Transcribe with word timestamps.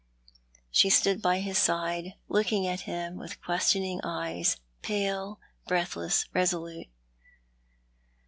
She 0.71 0.89
stood 0.89 1.21
by 1.21 1.41
his 1.41 1.59
side, 1.59 2.15
looking 2.27 2.65
at 2.65 2.81
him 2.89 3.17
with 3.17 3.39
questioning 3.39 3.99
eyes, 4.03 4.57
pale, 4.81 5.39
breathless, 5.67 6.27
resolule. 6.33 6.85